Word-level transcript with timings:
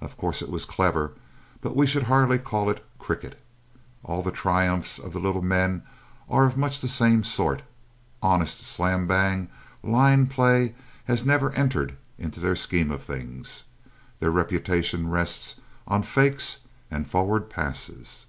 Of 0.00 0.16
course 0.16 0.40
it 0.40 0.48
was 0.48 0.64
clever, 0.64 1.12
but 1.60 1.76
we 1.76 1.86
should 1.86 2.04
hardly 2.04 2.38
call 2.38 2.70
it 2.70 2.82
cricket. 2.98 3.38
All 4.02 4.22
the 4.22 4.30
triumphs 4.30 4.98
of 4.98 5.12
the 5.12 5.20
little 5.20 5.42
men 5.42 5.82
are 6.26 6.46
of 6.46 6.56
much 6.56 6.80
the 6.80 6.88
same 6.88 7.22
sort. 7.22 7.60
Honest, 8.22 8.60
slam 8.60 9.06
bang, 9.06 9.50
line 9.82 10.26
play 10.26 10.74
has 11.04 11.26
never 11.26 11.50
entered 11.52 11.98
into 12.16 12.40
their 12.40 12.56
scheme 12.56 12.90
of 12.90 13.02
things. 13.02 13.64
Their 14.20 14.30
reputation 14.30 15.10
rests 15.10 15.60
on 15.86 16.02
fakes 16.02 16.60
and 16.90 17.06
forward 17.06 17.50
passes. 17.50 18.24